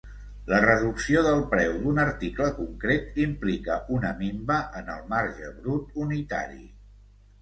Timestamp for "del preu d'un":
1.25-2.01